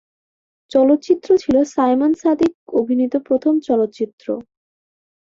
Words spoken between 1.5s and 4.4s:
Simon Sadik অভিনীত প্রথম চলচ্চিত্র।